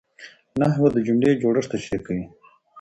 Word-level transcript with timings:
نحوه 0.59 0.89
د 0.93 0.97
جملې 1.07 1.31
جوړښت 1.41 1.71
تشریح 1.73 2.01
کوي. 2.07 2.23